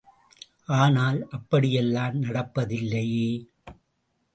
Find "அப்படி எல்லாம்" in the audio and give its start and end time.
1.29-2.17